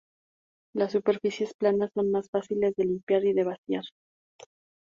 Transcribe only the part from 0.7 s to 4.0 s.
Las superficies planas son más fáciles de limpiar y de vaciar.